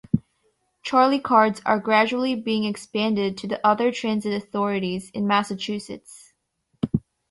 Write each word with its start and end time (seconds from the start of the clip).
CharlieCards 0.83 1.61
are 1.63 1.77
gradually 1.77 2.33
being 2.33 2.63
expanded 2.63 3.37
to 3.37 3.47
the 3.47 3.63
other 3.63 3.91
transit 3.91 4.33
authorities 4.33 5.11
in 5.11 5.27
Massachusetts. 5.27 6.33